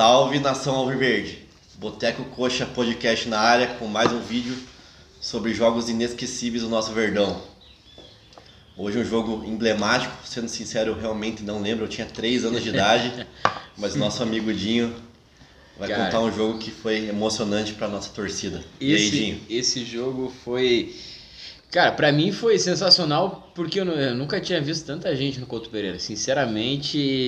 [0.00, 1.40] Salve nação Alviverde!
[1.74, 4.56] Boteco Coxa Podcast na área com mais um vídeo
[5.20, 7.38] sobre jogos inesquecíveis do nosso Verdão.
[8.78, 12.70] Hoje um jogo emblemático, sendo sincero, eu realmente não lembro, eu tinha 3 anos de
[12.70, 13.26] idade,
[13.76, 14.96] mas nosso amigo Dinho
[15.78, 16.06] vai Cara.
[16.06, 18.64] contar um jogo que foi emocionante para nossa torcida.
[18.80, 19.40] E aí, Esse, Dinho?
[19.50, 20.96] esse jogo foi.
[21.70, 25.68] Cara, pra mim foi sensacional porque eu, eu nunca tinha visto tanta gente no Couto
[25.68, 25.98] Pereira.
[25.98, 27.26] Sinceramente,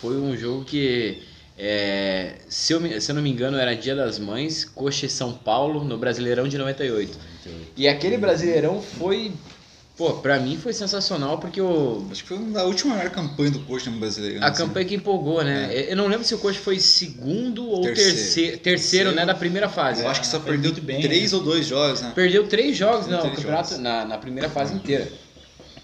[0.00, 1.20] foi um jogo que,
[1.58, 5.32] é, se, eu, se eu não me engano, era Dia das Mães, Coxa e São
[5.32, 7.18] Paulo, no Brasileirão de 98.
[7.76, 9.32] E aquele Brasileirão foi.
[9.96, 13.60] Pô, pra mim foi sensacional porque o, Acho que foi a última maior campanha do
[13.60, 14.44] Coxa no brasileiro.
[14.44, 14.62] a assim.
[14.66, 15.70] campanha que empolgou, né?
[15.88, 18.14] Eu não lembro se o Coxa foi segundo ou Terceiro.
[18.14, 20.02] terceiro, terceiro, né, da primeira fase.
[20.02, 22.12] Eu acho que só perdeu bem, três ou dois jogos, né?
[22.14, 23.82] Perdeu três jogos Perdeu não, o três campeonato jogos.
[23.82, 25.08] na, na primeira fase inteira.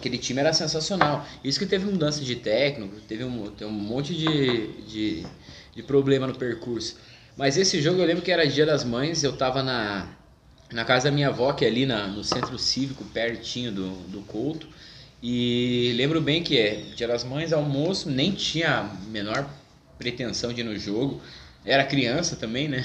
[0.02, 1.24] Aquele time era sensacional.
[1.44, 5.26] Isso que teve mudança de técnico, teve um, teve um monte de, de,
[5.76, 6.96] de problema no percurso.
[7.36, 10.08] Mas esse jogo eu lembro que era Dia das Mães, eu tava na,
[10.72, 14.22] na casa da minha avó, que é ali na, no centro cívico, pertinho do, do
[14.22, 14.66] Couto.
[15.22, 19.48] E lembro bem que é Dia das Mães, almoço, nem tinha a menor
[20.00, 21.22] pretensão de ir no jogo.
[21.64, 22.84] Era criança também, né?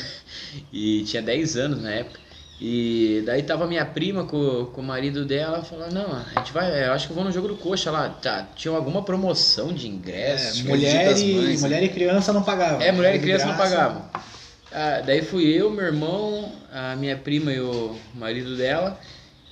[0.71, 2.19] E tinha 10 anos na época.
[2.59, 6.87] E daí tava minha prima com, com o marido dela, falando, não, a gente vai,
[6.87, 8.09] eu acho que eu vou no jogo do Coxa lá.
[8.09, 10.63] Tá, tinha alguma promoção de ingresso.
[10.63, 11.67] Que Mulher, e, Mães, né?
[11.67, 12.81] mulher e criança não pagavam.
[12.81, 13.75] É, mulher e criança não graça.
[13.75, 14.09] pagavam.
[14.71, 18.99] Ah, daí fui eu, meu irmão, a minha prima e o marido dela.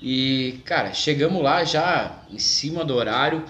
[0.01, 3.43] E, cara, chegamos lá já em cima do horário.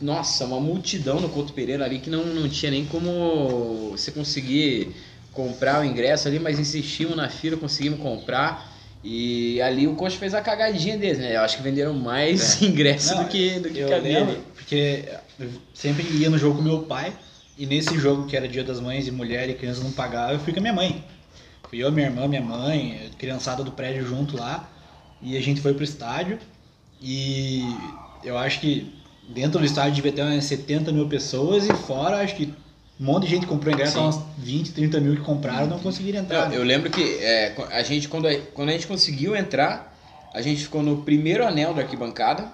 [0.00, 4.94] Nossa, uma multidão no Couto Pereira ali que não, não tinha nem como você conseguir
[5.32, 8.67] comprar o ingresso ali, mas insistimos na fila, conseguimos comprar.
[9.02, 11.36] E ali o Coxa fez a cagadinha deles, né?
[11.36, 15.04] Eu acho que venderam mais ingressos Não, do que, do que Eu cabia lembro, porque
[15.38, 17.12] eu sempre ia no jogo com meu pai,
[17.56, 20.40] e nesse jogo que era Dia das Mães e mulher e criança não pagava, eu
[20.40, 21.04] fui com a minha mãe.
[21.68, 24.68] Fui eu, minha irmã, minha mãe, criançada do prédio junto lá,
[25.20, 26.38] e a gente foi pro estádio,
[27.00, 27.62] e
[28.24, 28.92] eu acho que
[29.28, 32.52] dentro do estádio devia ter umas 70 mil pessoas, e fora acho que
[33.00, 34.00] um monte de gente comprou ingresso, Sim.
[34.00, 36.48] umas 20, 30 mil que compraram não conseguiram entrar.
[36.48, 39.96] Não, eu lembro que é, a gente, quando, a, quando a gente conseguiu entrar,
[40.34, 42.48] a gente ficou no primeiro anel da arquibancada,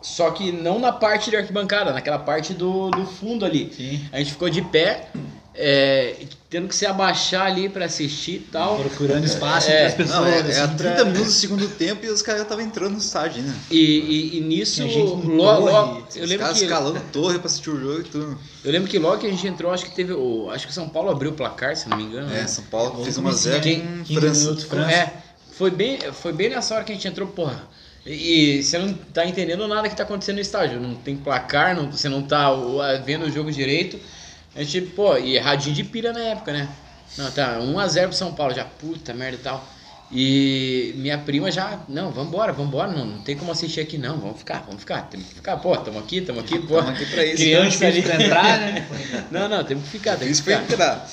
[0.00, 3.72] só que não na parte da arquibancada, naquela parte do, do fundo ali.
[3.72, 4.00] Sim.
[4.12, 5.08] A gente ficou de pé,
[5.56, 6.16] é,
[6.50, 8.78] tendo que se abaixar ali pra assistir e tal.
[8.78, 10.18] Procurando espaço É, entre as pessoas.
[10.20, 12.44] Não, é, é assim, a pra- 30 minutos do segundo tempo e os caras já
[12.44, 13.54] estavam entrando no estádio, né?
[13.70, 17.70] E, e, e nisso, logo, logo- eu Os lembro caras que escalando torre pra assistir
[17.70, 18.38] o jogo e tudo.
[18.64, 20.74] eu lembro que logo que a gente entrou, acho que teve o, acho que o
[20.74, 22.28] São Paulo abriu o placar, se não me engano.
[22.32, 22.46] É, né?
[22.46, 24.40] São Paulo fez uma zero quem- com 15 França.
[24.40, 24.90] minutos, França.
[24.92, 25.12] É,
[25.52, 27.62] foi bem, foi bem nessa hora que a gente entrou, porra.
[28.04, 30.80] E, e você não tá entendendo nada que tá acontecendo no estádio.
[30.80, 32.50] Não tem placar, não, você não tá
[33.04, 33.98] vendo o jogo direito.
[34.54, 36.68] A gente, pô, e radinho de pilha na época, né?
[37.18, 39.64] Não, tá, 1x0 pro São Paulo, já, puta merda e tal.
[40.12, 44.38] E minha prima já, não, vambora, vambora, não, não tem como assistir aqui não, vamos
[44.38, 46.76] ficar, vamos ficar, temos que ficar, pô, tamo aqui, tamo aqui, pô.
[46.76, 47.36] Tamo aqui pra isso.
[47.36, 48.02] Criança ali.
[48.02, 48.88] pra entrar, né?
[49.30, 50.62] Não, não, temos que ficar, temos Isso que ficar.
[50.62, 51.08] entrar.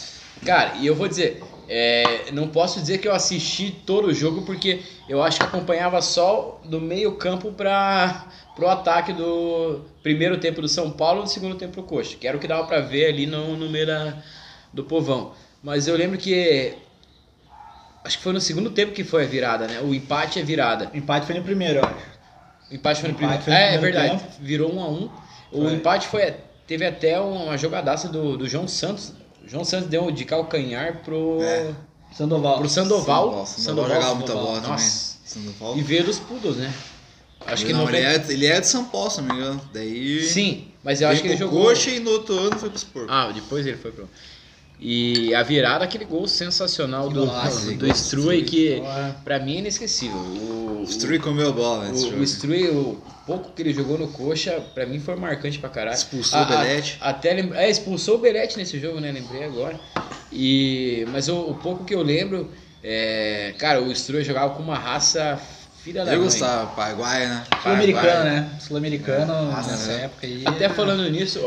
[0.46, 4.42] Cara, e eu vou dizer, é, não posso dizer que eu assisti todo o jogo,
[4.44, 10.62] porque eu acho que acompanhava só do meio campo para pro ataque do primeiro tempo
[10.62, 12.82] do São Paulo e do segundo tempo do Coxa, que era o que dava para
[12.82, 14.18] ver ali no, no meio da,
[14.74, 15.34] do povão.
[15.64, 16.74] Mas eu lembro que
[18.04, 19.80] acho que foi no segundo tempo que foi a virada, né?
[19.82, 20.92] O empate é virada.
[20.94, 22.12] O empate foi no primeiro, eu acho.
[22.72, 23.42] O empate foi no O primeiro.
[23.42, 24.24] empate foi no é, é primeiro verdade.
[24.24, 24.36] tempo.
[24.40, 25.10] Virou um a um.
[25.52, 25.74] O Foi.
[25.74, 26.34] empate foi
[26.66, 29.14] teve até uma jogadaça do, do João Santos.
[29.44, 31.74] O João Santos deu de calcanhar pro É.
[32.13, 32.59] Sandoval.
[32.59, 33.46] pro Sandoval.
[33.46, 34.88] Sandoval, Sandoval jogava muita bola também.
[35.24, 35.78] Sandoval.
[35.78, 36.74] E veio dos Poodles, né?
[37.47, 39.62] Acho que não, não ele, é, ele é de São Paulo, se não me engano.
[39.74, 40.22] Daí.
[40.28, 41.63] Sim, mas eu acho que ele jogou.
[41.63, 43.07] Coxa e no outro ano foi pro Sport.
[43.09, 44.07] Ah, depois ele foi pro.
[44.84, 48.44] E a virada, aquele gol sensacional do, Golaço, do, do Struy, Struy.
[48.44, 49.16] que Porra.
[49.24, 50.18] pra mim é inesquecível.
[50.18, 52.22] O, O Struy comeu a bola nesse o, jogo.
[52.22, 55.95] o Struy, o pouco que ele jogou no coxa, pra mim foi marcante pra caralho.
[55.95, 56.98] Expulsou A- o Belete.
[57.00, 59.12] a- até é, expulsou o Belete nesse jogo, né?
[59.12, 59.80] Lembrei agora.
[60.31, 62.50] E, mas o, o pouco que eu lembro,
[62.83, 65.39] é, cara, o Struy jogava com uma raça
[65.83, 66.25] filha da Eu mãe.
[66.25, 67.44] gostava, Paraguai, né?
[67.62, 68.50] Sul-americano, né?
[68.60, 70.04] Sul-americano Nossa, nessa né?
[70.06, 70.42] época aí.
[70.44, 71.44] Até falando nisso, o,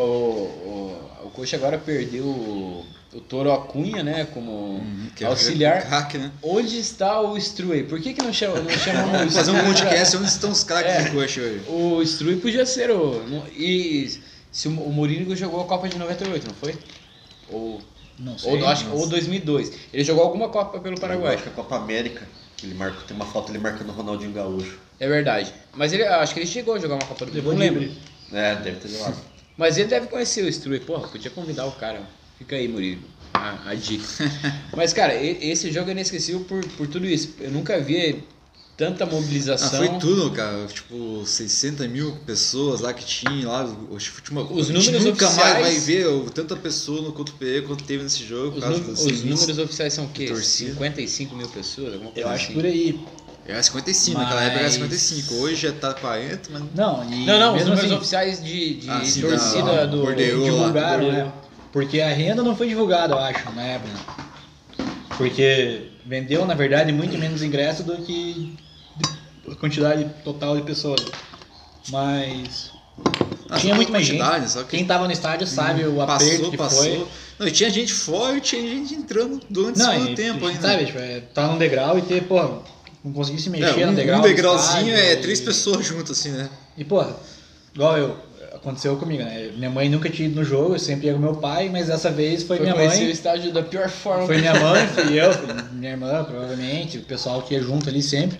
[1.22, 2.84] o, o Coxa agora perdeu o,
[3.14, 4.26] o Toro Acunha, né?
[4.34, 5.86] Como Uhum, é auxiliar.
[5.86, 6.30] Craque, né?
[6.42, 7.84] Onde está o Struy?
[7.84, 10.64] Por que, que não chama, não chamamos o Vamos fazer um podcast onde estão os
[10.64, 11.02] craques É.
[11.04, 11.62] do Coxa hoje.
[11.68, 13.22] O Struy podia ser o.
[13.24, 14.20] no- E
[14.50, 16.76] se o, o Mourinho jogou a Copa de 98, não foi?
[17.48, 17.80] Ou,
[18.18, 18.50] Não sei.
[18.52, 18.96] ou, acho, nossa.
[18.96, 19.72] ou 2002.
[19.92, 21.34] Ele jogou alguma Copa pelo Paraguai.
[21.34, 22.26] acho que é a Copa América,
[22.56, 24.78] que ele marcou, tem uma foto ele marcando o Ronaldinho Gaúcho.
[24.98, 25.52] É verdade.
[25.74, 27.36] Mas ele, acho que ele chegou a jogar uma Copa do Mundo.
[27.36, 27.90] Levou Não lembro.
[28.32, 29.16] É, deve ter levado.
[29.56, 30.80] Mas ele deve conhecer o Struy.
[30.80, 32.00] Porra, podia convidar o cara.
[32.44, 33.00] Fica aí, Murilo.
[33.32, 34.04] a, a dica.
[34.76, 37.34] Mas, cara, esse jogo é inesquecível por, por tudo isso.
[37.40, 38.22] Eu nunca vi
[38.76, 39.78] tanta Ah, mobilização.
[39.78, 40.66] foi tudo, cara.
[40.66, 43.64] Tipo, 60 mil pessoas lá que tinha lá.
[44.30, 47.82] Uma- Os números nunca mais oficiais- vai ver o- tanta pessoa no Couto PE quanto
[47.84, 48.48] teve nesse jogo.
[48.48, 50.26] Os, por causa nu- dos os números oficiais são o quê?
[50.26, 50.72] torcida.
[50.72, 51.94] 55 mil pessoas?
[51.94, 52.54] Alguma coisa Eu acho assim.
[52.54, 53.00] por aí.
[53.46, 55.34] Era 55, naquela época era Mas- 55.
[55.34, 56.62] Hoje já tá 40, mas.
[56.74, 59.98] Não, e Não, não, os números assim, oficiais de, de Ah, sim, torcida da- do.
[60.02, 60.38] Bordeaux.
[60.38, 60.44] lá.
[60.44, 61.26] divulgaram, Bordeaux.
[61.26, 61.32] né?
[61.74, 63.90] Porque a renda não foi divulgada, eu acho, na época.
[65.18, 68.54] Porque vendeu, na verdade, muito menos ingresso do que
[69.50, 71.00] a quantidade total de pessoas.
[71.90, 72.70] Mas
[73.50, 74.22] Ah, tinha muito mais gente.
[74.48, 76.84] Só que Quem tava no estádio sabe o aperto passou, que passou.
[76.84, 77.06] foi.
[77.40, 80.46] Não, e tinha gente fora e tinha gente entrando durante o Não, segundo e, tempo
[80.46, 80.60] ainda.
[80.68, 82.40] sabe, tipo, é, tá num degrau e ter, pô,
[83.02, 84.20] não conseguir se mexer É, um, no degrau.
[84.20, 86.48] um degrauzinho estádio, é e- três pessoas juntas, assim, né?
[86.76, 87.16] E, porra,
[87.74, 88.16] igual eu,
[88.64, 89.50] aconteceu comigo, né?
[89.56, 92.10] Minha mãe nunca tinha ido no jogo, eu sempre ia com meu pai, mas dessa
[92.10, 93.10] vez foi, Foi minha conhecer o mãe.
[93.10, 94.26] estádio da pior forma.
[94.26, 98.02] Foi minha mãe, fui eu, fui minha irmã, provavelmente, o pessoal que ia junto ali
[98.02, 98.38] sempre.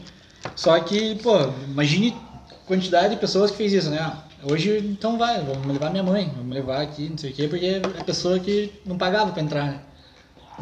[0.57, 1.37] Só que, pô,
[1.69, 2.17] imagine
[2.51, 3.99] a quantidade de pessoas que fez isso, né?
[4.01, 7.49] Ah, Hoje, então vai, vamos levar minha mãe, vamos levar aqui, não sei o quê,
[7.49, 9.81] porque é a pessoa que não pagava pra entrar, né?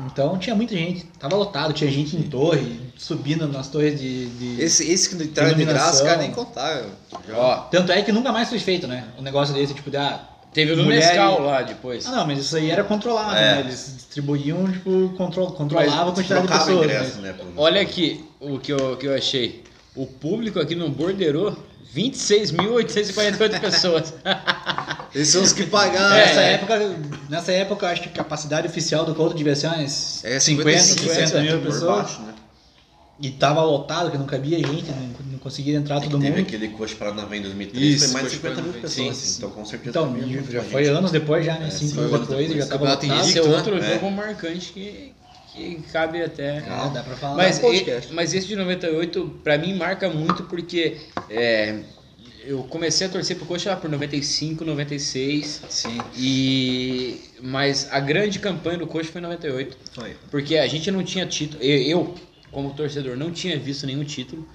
[0.07, 4.27] Então tinha muita gente, tava lotado, tinha gente em torre, subindo nas torres de.
[4.27, 6.87] de- Esse, esse que entraram de graça, caras nem contaram.
[7.29, 9.05] Já- Ó, Tanto é que nunca mais foi feito, né?
[9.19, 10.21] Um negócio desse, tipo, de, ah,
[10.53, 12.07] teve o do Mulher Nescau lá depois.
[12.07, 13.55] Ah, não, mas isso aí era controlado, É.
[13.57, 13.61] né?
[13.61, 16.85] Eles distribuíam, tipo, control, controlava a quantidade de pessoas.
[16.87, 17.33] ingresso, mas- né?
[17.35, 19.63] pelo- Olha aqui o que eu, que eu achei.
[19.95, 21.55] O público aqui no Bordeiro,
[21.95, 24.15] 26.848 pessoas.
[25.15, 26.17] Esses são os que pagaram.
[26.17, 26.53] Nessa, É.
[26.55, 26.97] época,
[27.29, 30.79] nessa época, eu acho que a capacidade oficial do Couto devia ser umas É, 50,
[30.81, 31.97] 55, 60 mil pessoas.
[31.97, 32.33] baixo, né?
[33.21, 36.41] E tava lotado, que não cabia gente, não, não conseguia entrar todo Teve mundo.
[36.41, 39.17] aquele Coxa Paranavaí em 2003, Isso, foi mais de Coxa 50 mil pessoas.
[39.17, 39.35] sim.
[39.37, 39.91] Então, com certeza.
[39.91, 40.71] Então, já, já gente.
[40.73, 41.67] foi anos depois já, né?
[41.69, 42.69] É, Cinco foi anos anos depois e já depois.
[42.69, 43.21] tava lotado.
[43.29, 43.95] Esse é outro né?
[43.95, 45.13] jogo marcante que,
[45.53, 46.59] que cabe até.
[46.69, 47.37] Ah, dá pra falar.
[47.37, 50.97] Mas, e- mas esse de 98, pra mim, marca muito porque
[51.29, 51.81] é,
[52.45, 55.63] eu comecei a torcer pro Coxa lá por 95, 96.
[55.69, 55.99] Sim.
[56.17, 59.77] E, mas a grande campanha do Coxa foi em 98.
[59.93, 60.17] Foi.
[60.31, 61.63] Porque a gente não tinha título.
[61.63, 62.15] Eu, eu,
[62.51, 64.47] como torcedor, não tinha visto nenhum título.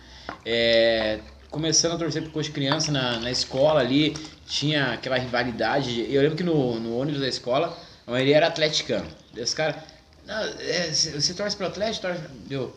[0.46, 1.20] É,
[1.50, 4.14] começando a torcer pro Coxa criança na, na escola ali,
[4.48, 6.06] tinha aquela rivalidade.
[6.10, 9.08] Eu lembro que no, no ônibus da escola, a maioria era atleticano.
[9.36, 9.84] Esse cara,
[10.28, 12.08] "Não, é, você torce pro Atlético?
[12.08, 12.22] Torce...
[12.50, 12.76] Eu,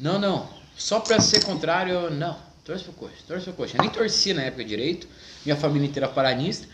[0.00, 0.48] não, não.
[0.76, 2.36] Só pra ser contrário, não.
[2.64, 3.76] Torce pro Coxa, torce pro Coxa.
[3.76, 5.06] Eu nem torcia na época direito,
[5.44, 6.66] minha família inteira paranista.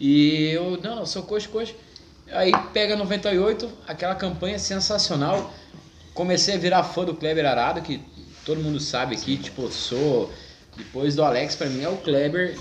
[0.00, 1.74] E eu, não, não, sou Coxa, Coxa.
[2.32, 5.52] Aí pega 98, aquela campanha sensacional.
[6.14, 8.00] Comecei a virar fã do Kleber Arado, que
[8.44, 10.32] todo mundo sabe aqui, tipo, sou.
[10.76, 12.58] Depois do Alex, pra mim é o Kleber,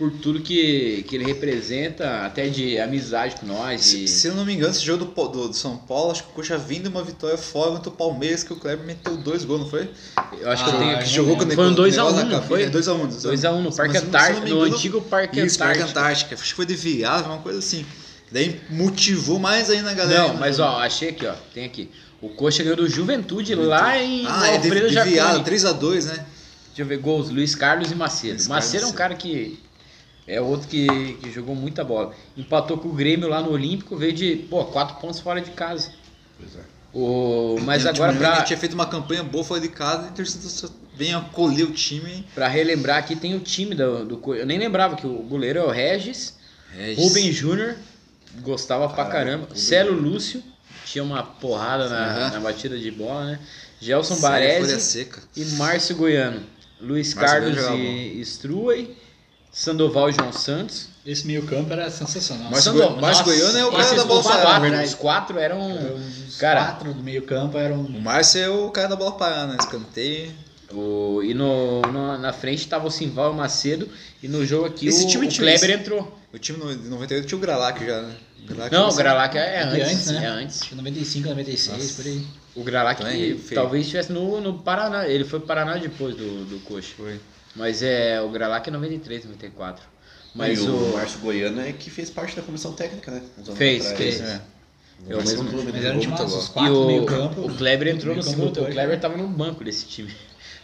[0.00, 3.82] por tudo que, que ele representa, até de amizade com nós.
[3.82, 4.08] Se, E...
[4.08, 6.32] se eu não me engano, esse jogo do, do, do São Paulo, acho que o
[6.32, 9.68] Coxa vindo uma vitória fora contra o Palmeiras, que o Kleber meteu dois gols, não
[9.68, 9.90] foi?
[10.40, 11.08] Eu acho que Ah, eu tenho aqui.
[11.10, 12.62] jogou com o Foi um Nicolas 2x1, na não cabine, foi?
[12.62, 13.08] é 2x1.
[13.10, 16.32] 2x1 no Parque Antártico, no antigo Parque Isso, Parque Antártico.
[16.32, 17.84] Acho que foi de virada, uma coisa assim.
[18.32, 20.28] Daí motivou mais ainda a galera.
[20.28, 21.34] Não, mas ó, achei aqui, ó.
[21.52, 21.90] Tem aqui.
[22.22, 26.24] O Coxa ganhou do Juventude lá em Ah, é de, Alfredo de virada, 3x2, né?
[26.68, 28.34] Deixa eu ver, gols, Luiz Carlos e Macedo.
[28.36, 29.58] Luiz Macedo é um Carlos, cara que
[30.26, 30.86] é outro que,
[31.22, 32.14] que jogou muita bola.
[32.36, 35.92] Empatou com o Grêmio lá no Olímpico, veio de, pô, quatro pontos fora de casa.
[36.38, 36.60] Pois é.
[36.92, 40.68] O, mas o agora, pra, tinha feito uma campanha boa fora de casa e só
[40.96, 42.26] vem acolher o time.
[42.34, 45.62] pra relembrar aqui, tem o time do, do Eu nem lembrava que o goleiro é
[45.64, 46.36] o Regis,
[46.76, 47.76] É, Rubem Júnior,
[48.42, 49.44] gostava pra Caralho, caramba.
[49.44, 50.42] Rubem Celo Lúcio,
[50.84, 52.30] tinha uma porrada na, Aham.
[52.32, 53.40] na batida de bola, né?
[53.80, 55.22] Gelson Baresi seca.
[55.36, 56.42] e Márcio Goiano.
[56.80, 58.96] Luiz Márcio Carlos e Struey,
[59.52, 60.88] Sandoval e João Santos.
[61.04, 62.50] Esse meio campo era sensacional.
[62.50, 64.88] Márcio Sando- Nossa, Goiano é o cara da bola parada, quatro, verdade.
[64.88, 65.94] Os quatro eram.
[66.28, 67.80] Os Cara- quatro do meio campo eram.
[67.80, 69.56] O Márcio é o cara da bola parada, né?
[69.58, 70.30] Escanteio.
[70.72, 73.88] O, e no, no- na frente tava o Simval e o Macedo.
[74.22, 75.80] E no jogo aqui Esse o, time o Kleber isso.
[75.80, 76.18] entrou.
[76.32, 78.14] O time no- de 98 tinha o Gralac já, né?
[78.46, 80.24] Gralac Não, o Gralac é, É antes, antes, né?
[80.24, 80.60] É antes.
[80.60, 81.94] Acho que 95, 96, Nossa.
[82.02, 82.26] por aí.
[82.54, 83.40] O Gralac feio.
[83.54, 85.08] talvez estivesse no, no Paraná.
[85.08, 86.92] Ele foi pro Paraná depois do, do Coxa.
[86.96, 87.18] Foi.
[87.54, 89.84] Mas é o Gralac é 93, 94.
[90.34, 90.92] Mas e o, o.
[90.94, 93.22] Márcio Goiano é que fez parte da comissão técnica, né?
[93.56, 93.98] Fez, atrás.
[93.98, 94.20] fez.
[94.20, 94.40] É.
[95.08, 95.50] No É o segundo mesmo.
[95.62, 95.88] clube, Mas né?
[95.88, 97.40] era um jogou time muito os E quatro do meio o, campo.
[97.40, 98.52] o Kleber entrou no segundo.
[98.52, 98.66] do O.
[98.70, 100.14] Kleber tava no banco desse time.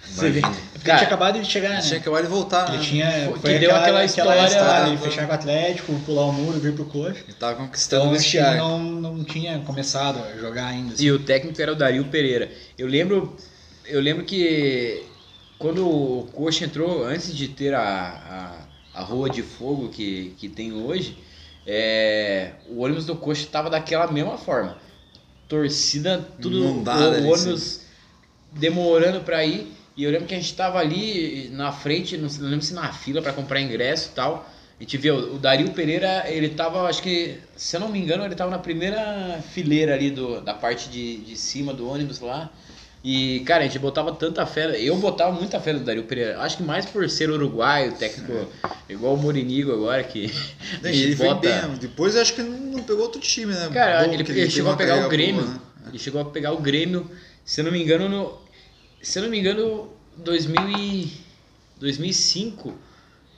[0.09, 0.39] Você vê.
[0.39, 1.81] É porque Cara, ele tinha acabado de chegar, né?
[1.81, 2.83] Tinha acabado de voltar, Ele né?
[2.85, 3.11] tinha.
[3.31, 5.03] Foi- Foi deu aquela história- história ele né?
[5.03, 7.23] fechar com o Atlético, pular o muro, vir pro coxa.
[7.27, 8.59] Ele tava conquistando Então o o time vestiário.
[8.59, 10.95] não, não tinha começado a jogar ainda.
[10.95, 11.03] assim.
[11.07, 12.53] E o técnico era o Dario Pereira.
[12.79, 13.37] Eu lembro,
[13.87, 15.03] eu lembro que
[15.59, 20.49] quando o Coxa entrou, antes de ter a, a, a rua de fogo que, que
[20.49, 21.17] tem hoje,
[21.67, 24.79] é, o ônibus do Coxa estava daquela mesma forma.
[25.49, 27.81] torcida, tudo Inundada o ônibus
[28.53, 29.73] demorando pra ir.
[29.97, 33.23] E eu lembro que a gente tava ali na frente, não lembro se na fila
[33.23, 34.47] pra comprar ingresso e tal.
[34.79, 38.23] A gente viu, o Dario Pereira, ele tava, acho que, se eu não me engano,
[38.23, 42.51] ele tava na primeira fileira ali do, da parte de, de cima do ônibus lá.
[43.09, 46.41] E, cara, a gente botava tanta fé, eu botava muita fé no Dario Pereira.
[46.41, 48.49] Acho que mais por ser uruguaio, técnico
[48.89, 51.77] igual o Morinigo agora, que gente ele foi bota- bem.
[51.77, 53.71] Depois acho que ele não pegou outro time, né?
[53.73, 55.41] Cara, Bom, ele, ele teve chegou a pegar o Grêmio.
[55.41, 55.61] boa, né?
[55.89, 57.09] Ele chegou a pegar o Grêmio,
[57.45, 58.41] se eu não me engano, no.
[59.01, 61.13] Se eu não me engano, 2000 e,
[61.79, 62.75] 2005.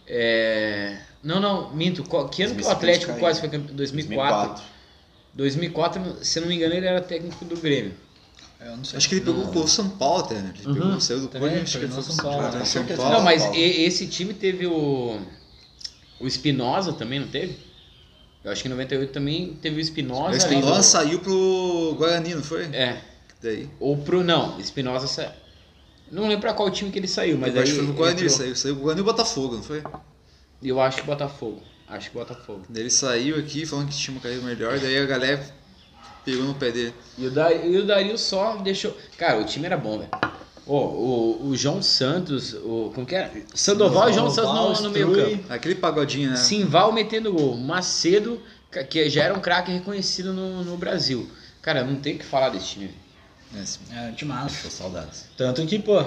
[0.07, 2.03] É, não, não, minto.
[2.05, 3.77] Que ano que o 2005 Atlético quase foi campeão?
[3.77, 4.65] 2004.
[5.35, 8.08] 2004, se eu não me engano, ele era técnico do Grêmio.
[8.61, 8.97] Eu não sei.
[8.97, 10.53] Acho que ele pegou o São Paulo até, né?
[10.59, 10.75] Ele Uhum.
[10.75, 12.65] pegou, saiu do Corinthians, acho que ele foi São Paulo, né?
[12.65, 13.13] São Paulo.
[13.13, 13.57] não, mas Paulo.
[13.59, 15.21] esse time teve o.
[16.21, 17.57] O Espinosa também, não teve?
[18.45, 20.23] Eu acho que em 98 também teve o O Espinosa.
[20.27, 22.65] além Espinosa do- saiu pro Guarani, não foi?
[22.73, 23.01] É,
[23.41, 23.69] Daí.
[23.79, 24.25] ou pro.
[24.25, 25.07] Não, Espinosa.
[25.07, 25.33] sa-
[26.11, 28.23] Não lembro pra qual time que ele saiu, mas eu acho que foi pro Guarani,
[28.23, 28.57] entrou- saiu.
[28.57, 29.83] Saiu pro Guarani e Botafogo, não foi?
[30.63, 31.63] Eu acho que Botafogo.
[31.87, 32.63] Acho que Botafogo.
[32.69, 35.55] Daí ele saiu aqui falando que tinha uma carreira melhor, daí a galera
[36.31, 36.95] pegou no pé dele.
[37.17, 38.95] E o, da, e o Dario só deixou.
[39.17, 40.11] Cara, o time era bom, velho.
[40.67, 42.93] Ô, o, o João Santos, o.
[42.95, 43.33] Como que era?
[43.55, 45.37] Sandoval e João Santos no, no meio Strui.
[45.39, 45.53] campo.
[45.53, 46.37] Aquele pagodinho, né?
[46.37, 47.57] Simval metendo gol.
[47.57, 48.41] Macedo,
[48.91, 51.27] que já era um craque reconhecido no, no Brasil.
[51.63, 52.95] Cara, não tem o que falar desse time.
[53.55, 54.51] É, É, de massa.
[54.51, 55.25] Deixou saudades.
[55.37, 56.05] Tanto que, pô,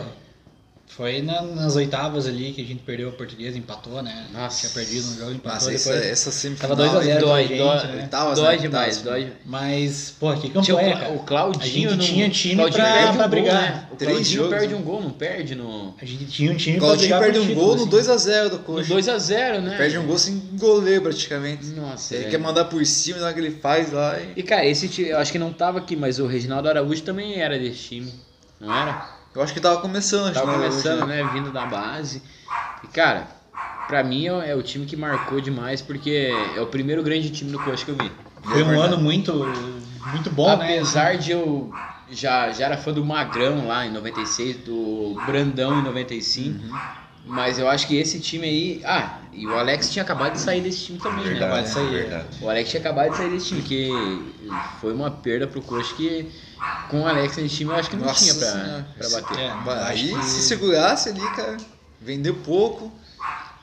[0.96, 4.28] foi na- nas oitavas ali que a gente perdeu a portuguesa, empatou, né?
[4.34, 4.60] Nossa.
[4.68, 6.12] Tinha perdido um jogo, empatou Nossa, essa, depois.
[6.12, 6.70] essa semifinal.
[6.76, 8.02] Tava 2 a 0 pra Dói, gente, dói, né?
[8.04, 8.62] Oitavas, dói né?
[8.62, 9.24] demais, Oitavas.
[9.24, 9.34] dói.
[9.46, 11.14] Mas, pô, que Tinha campanha, o, cara.
[11.14, 11.90] o Claudinho.
[11.90, 13.62] A gente tinha time Claudinho pra- perde um pra gol, brigar.
[13.62, 13.88] né?
[13.92, 14.80] O Três Claudinho jogos, perde né?
[14.80, 15.96] um gol, não perde no.
[16.02, 17.82] A gente tinha um time O pra Claudinho brigar perde por um título, gol no
[17.84, 17.90] assim.
[17.92, 18.94] 2x0 do No Coxa.
[18.94, 19.78] 2x0, né?
[19.78, 21.66] Perde um gol sem goleiro praticamente.
[21.68, 22.30] Nossa, Ele é.
[22.30, 24.34] quer mandar por cima, na hora que ele faz lá e...
[24.40, 27.40] E cara, esse time, eu acho que não tava aqui, mas o Reginaldo Araújo também
[27.40, 28.14] era desse time,
[28.60, 29.21] não era?
[29.34, 30.34] Eu acho que tava começando.
[30.34, 31.24] Tava né, começando, né?
[31.34, 32.22] Vindo da base.
[32.84, 33.28] E cara,
[33.88, 37.52] pra mim é é o time que marcou demais, porque é o primeiro grande time
[37.52, 38.12] do Coxa que eu vi.
[38.44, 39.34] Foi um ano muito,
[40.12, 40.66] muito bom, né?
[40.66, 41.72] Apesar de eu
[42.10, 46.60] já, já era fã do Magrão lá em 96, do Brandão em 95.
[47.26, 48.82] Mas eu acho que esse time aí.
[48.84, 51.30] Ah, e o Alex tinha acabado de sair desse time também, né?
[51.32, 51.90] Verdade, Pode sair.
[51.90, 52.28] verdade.
[52.42, 53.90] O Alex tinha acabado de sair desse time, que
[54.82, 56.32] foi uma perda pro Coxa que
[56.90, 58.88] com o Alex nesse time eu acho que não Nossa tinha pra, Senhora.
[58.98, 59.40] pra bater.
[59.40, 59.52] É,
[59.88, 61.58] Aí, acho que- se segurasse ali, cara,
[62.02, 62.92] vendeu pouco.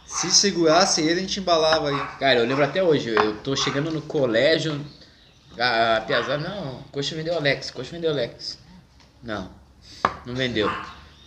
[0.06, 2.00] Se segurasse ele, a gente embalava aí.
[2.18, 4.80] Cara, eu lembro até hoje, eu tô chegando no colégio,
[5.58, 8.58] a, a Piazada, não, Coxa vendeu Alex, Coxa vendeu Alex.
[9.22, 9.50] Não,
[10.24, 10.70] não vendeu.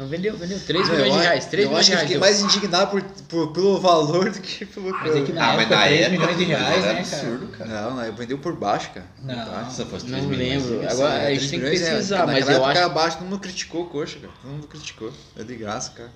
[0.01, 2.13] Não vendeu, vendeu 3 Não, milhões de reais, acho- 3 Eu milhões acho de que
[2.15, 2.37] eu reais.
[2.37, 5.47] fiquei mais indignado por, por- pelo valor do que pelo Mas é que na Ah,
[5.53, 6.99] mas época, na 3 época milhões de reais, né, cara?
[6.99, 7.69] absurdo, cara.
[7.69, 9.05] Não, não, vendeu por baixo, cara.
[9.21, 9.35] Não.
[9.45, 9.71] Por baixo.
[9.75, 10.89] Se fosse Não 3 milhões, lembro.
[10.89, 12.79] Agora a É, gente tem que é, pesquisar, naquela mas eu época acho.
[12.81, 14.33] abaixo, todo mundo criticou o Coxa, cara.
[14.41, 15.13] Todo mundo criticou.
[15.37, 16.09] É de graça, cara.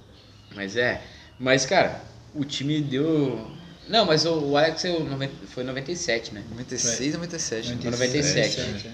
[0.55, 1.01] Mas é.
[1.39, 2.01] Mas, cara,
[2.33, 3.51] o time deu.
[3.87, 6.41] Não, mas o, Alex foi noven- foi 97, né?
[6.49, 7.69] 96 a 97.
[7.69, 7.75] né?
[7.91, 8.59] 97.
[8.87, 8.91] é.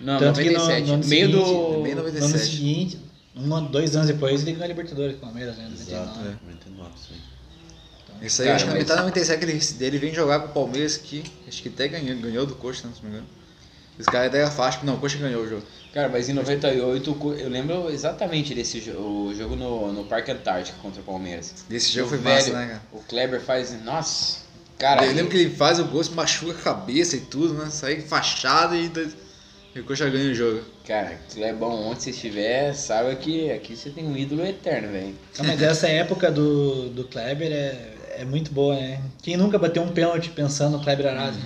[0.00, 0.86] Não, Tanto que no- 97.
[0.86, 1.80] no ano meio seguinte, do.
[1.82, 2.24] meio do- No 97.
[2.24, 2.98] ano seguinte,
[3.38, 5.68] um, ano- dois anos depois, ele ganhou a Libertadores com o Palmeiras, né?
[5.72, 6.28] Exato, 99.
[6.28, 6.32] é.
[6.52, 8.26] 99, isso aí.
[8.26, 10.52] Isso aí, Cara, acho que na metade da 97 ele, ele vem jogar com o
[10.52, 13.30] Palmeiras que acho que até ganhou, ganhou do Coxa, né, se não me engano.
[13.98, 15.62] Os caras deram a faixa, não, o Coxa ganhou o jogo.
[15.92, 20.04] Cara, mas em 98 o Co- eu lembro exatamente desse jo- o jogo no, no
[20.04, 21.54] Parque Antártico contra o Palmeiras.
[21.70, 22.82] Esse jogo O foi velho, massa, né, cara?
[22.92, 23.72] O Kleber faz.
[23.84, 24.38] Nossa!
[24.78, 27.68] Cara, eu lembro que ele faz o gol, se machuca a cabeça e tudo, né?
[27.70, 28.88] Sai fachado e,
[29.78, 30.60] da- e o Coxa ganha o jogo.
[30.86, 35.14] Cara, Clebão, onde você estiver, saiba que aqui você tem um ídolo eterno, velho.
[35.38, 37.76] Mas essa época do, do Kleber é,
[38.18, 39.00] é muito boa, né?
[39.22, 41.36] Quem nunca bateu um pênalti pensando no Kleber Arado?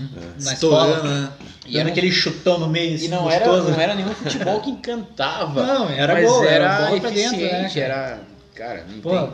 [0.42, 1.32] Na Estourando, escola, né?
[1.66, 4.70] E, era- aquele chutão no meio, e assim, não, era, não era nenhum futebol que
[4.70, 5.62] encantava.
[5.64, 7.80] Não, era mas gol, era, era bola pra dentro, né, cara?
[7.80, 8.20] era.
[8.54, 9.32] Cara, não Pô, tem.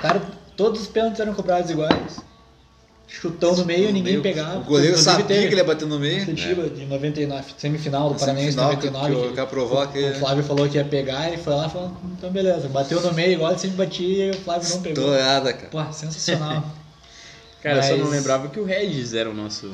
[0.00, 0.22] cara,
[0.56, 2.20] todos os pênaltis eram cobrados iguais.
[3.08, 4.58] Chutão no meio, ninguém Meio- pegava.
[4.58, 6.24] O goleiro Inclusive, sabia teve que ele ia bater no meio.
[6.26, 9.14] Curitiba de 99, semifinal do Paranense semifinal, que- 99.
[9.14, 11.66] que o cara provou o- que- O Flávio falou que ia pegar, ele foi lá
[11.66, 14.82] e falou, então beleza, bateu no meio igual ele sempre batia e o Flávio não
[14.82, 15.04] pegou.
[15.04, 15.68] Estourada, cara.
[15.68, 16.64] Pô, sensacional.
[17.62, 19.72] Cara, eu só não mas- lembrava que o Regis era o nosso.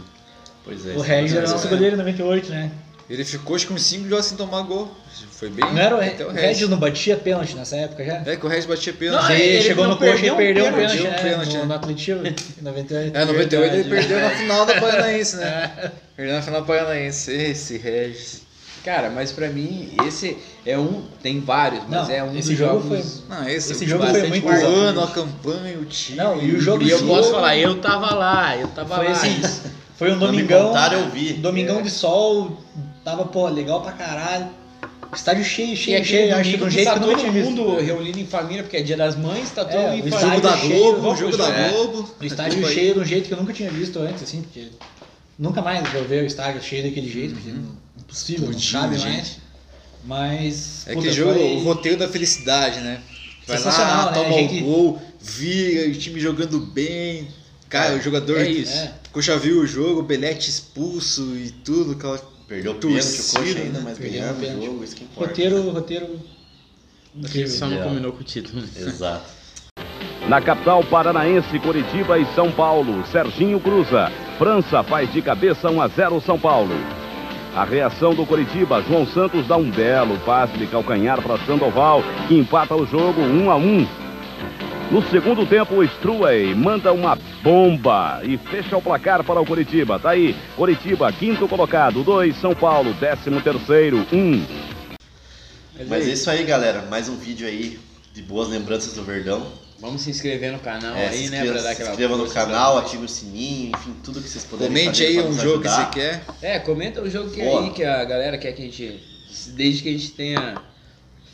[0.64, 0.95] Pois é.
[0.95, 1.71] o Regis era mas nosso é.
[1.71, 2.71] goleiro em 98, né?
[3.09, 4.91] Ele ficou acho que uns 5 jogos sem tomar gol.
[5.33, 5.65] Foi bem.
[5.73, 8.23] Não era o, até o Regis não batia pênalti nessa época já?
[8.25, 9.23] É que o Regis batia pênalti.
[9.25, 11.59] Não, Ele, ele chegou no coxa e perdeu um um pênalti, pênalti, né, pênalti, no,
[11.61, 11.65] né?
[11.67, 13.17] no Atletiba, em 98.
[13.17, 15.91] É, 98 ele perdeu na final da Paranaense, né?
[16.17, 17.31] Perdeu na final da Paranaense.
[17.33, 18.43] Esse Regis.
[18.85, 21.03] Cara, mas pra mim, esse é um.
[21.23, 23.23] Tem vários, mas Não, é um esse dos jogo jogos.
[23.29, 26.19] Não, esse, Esse jogo foi muito O ano, a campanha, o time.
[26.19, 29.07] Não, e o jogo E eu jogo- posso falar, eu tava lá, eu tava Foi
[29.07, 29.13] lá.
[29.13, 29.41] assim,
[29.97, 31.33] foi um domingão, contaram, eu vi.
[31.33, 31.83] domingão É.
[31.83, 32.63] de sol,
[33.05, 34.49] tava, pô, legal pra caralho.
[35.15, 36.35] Estádio cheio, E cheio, aquele cheio.
[36.37, 37.51] Acho que de um jeito tá que nunca todo tinha visto.
[37.51, 40.05] mundo reunido em família, porque é dia das mães, tá todo É, mundo em o
[40.11, 40.41] Jogo família.
[40.41, 41.69] da cheio, Globo, vamos jogo da.
[41.69, 42.11] Globo.
[42.21, 42.75] O estádio Desculpa aí.
[42.75, 44.69] cheio de um jeito que eu nunca tinha visto antes, assim, porque
[45.39, 47.55] nunca mais vou ver o estádio cheio daquele jeito, porque é
[48.01, 49.07] impossível, não Putz, cabe gente.
[49.09, 49.39] mais.
[50.05, 50.85] Mas.
[50.89, 53.01] É puta, que jogo, foi o roteiro da felicidade, né?
[53.47, 54.19] Vai Sensacional, lá, né?
[54.19, 57.29] toma o gol, vira, o time jogando bem.
[57.69, 58.39] Cara, o jogador.
[58.41, 58.73] é isso.
[58.77, 58.93] É.
[59.13, 62.34] Coxa viu o jogo, o Belete expulso e tudo, aquela.
[62.47, 65.31] Perdeu o pênalti, o coxa ainda, mas ganhamos o jogo, isso que importa.
[65.31, 66.21] Roteiro, roteiro.
[67.17, 67.49] Incrível.
[67.49, 68.63] Só não combinou com o título.
[68.63, 69.31] Exato.
[70.29, 74.11] Na capital paranaense, Curitiba e São Paulo, Serginho cruza.
[74.39, 76.75] França faz de cabeça 1 a 0 São Paulo.
[77.55, 82.35] A reação do Curitiba, João Santos dá um belo passe de calcanhar para Sandoval, que
[82.35, 84.04] empata o jogo 1 a 1.
[84.95, 89.99] No segundo tempo, o Struey manda uma bomba e fecha o placar para o Curitiba.
[89.99, 94.47] Tá aí, Curitiba, quinto colocado, 2, São Paulo, décimo terceiro, 1.
[95.89, 96.83] Mas é é isso aí, galera.
[96.83, 97.77] Mais um vídeo aí
[98.13, 99.45] de boas lembranças do Verdão.
[99.81, 101.39] Vamos se inscrever no canal É, aí, se né?
[101.39, 104.45] inscreva, Pra dar se aquela inscreva no canal, ative o sininho, enfim, tudo que vocês
[104.45, 105.87] puderem Comente fazer aí um jogo que ajudar.
[105.93, 106.25] você quer.
[106.41, 107.65] É, comenta o jogo que Boa.
[107.65, 109.03] aí que a galera quer que a gente.
[109.57, 110.55] Desde que a gente tenha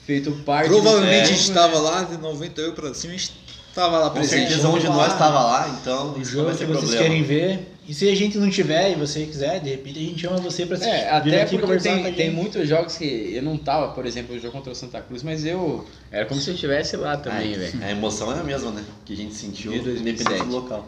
[0.06, 0.68] feito parte.
[0.70, 1.90] Provavelmente a desse gente jogo, tava né?
[1.90, 4.48] lá, de 98 pra cima, a gente tava lá Com presente.
[4.48, 7.02] certeza um de nós estava lá, então O jogo vai que vocês problema.
[7.02, 7.66] querem ver.
[7.88, 10.64] E se a gente não tiver e você quiser, de repente a gente chama você
[10.64, 10.94] pra assistir.
[10.94, 14.06] É, vir até aqui porque com tem, tem muitos jogos que eu não tava, por
[14.06, 15.84] exemplo, o jogo contra o Santa Cruz, mas eu.
[16.12, 17.82] Era como se eu estivesse lá também, velho.
[17.82, 18.84] A emoção é a mesma, né?
[19.04, 20.08] Que a gente sentiu, De 2007.
[20.22, 20.86] independente do local.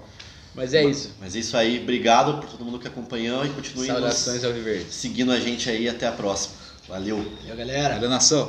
[0.54, 1.10] Mas é isso.
[1.20, 4.52] Mas é isso aí, obrigado por todo mundo que acompanhou e continue nos Saudações ao
[4.52, 4.84] Viverde.
[4.90, 5.88] seguindo a gente aí.
[5.88, 6.54] Até a próxima.
[6.88, 7.16] Valeu!
[7.40, 7.94] Valeu, galera.
[7.94, 8.48] Valeu, nação.